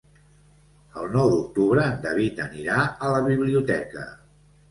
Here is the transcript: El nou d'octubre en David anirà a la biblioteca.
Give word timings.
El 1.01 1.09
nou 1.15 1.27
d'octubre 1.33 1.83
en 1.89 2.01
David 2.07 2.41
anirà 2.47 2.79
a 3.09 3.13
la 3.17 3.23
biblioteca. 3.27 4.09